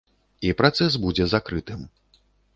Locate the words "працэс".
0.61-0.97